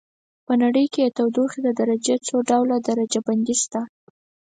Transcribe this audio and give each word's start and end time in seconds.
په 0.45 0.53
نړۍ 0.63 0.85
کې 0.93 1.03
د 1.07 1.11
تودوخې 1.17 1.59
د 1.63 1.69
درجې 1.79 2.15
څو 2.27 2.35
ډول 2.49 2.69
درجه 2.89 3.19
بندي 3.27 3.55
شته. 3.61 3.81